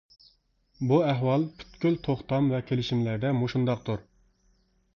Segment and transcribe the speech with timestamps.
[0.91, 4.05] بۇ ئەھۋال، پۈتكۈل توختام ۋە كېلىشىملەردە مۇشۇنداقتۇر.